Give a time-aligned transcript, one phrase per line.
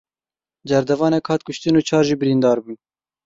[0.69, 2.77] Cerdevanek hat kuştin û çar jî birîndar bûn.